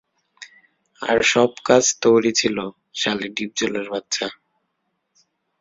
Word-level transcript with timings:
আর 1.01 1.19
সব 1.31 1.51
কাজ 1.67 1.83
তোর-ই 2.01 2.31
ছিল, 2.31 2.57
শালী 2.95 3.27
ডিপজলের 3.37 3.87
বাচ্চা! 3.93 4.27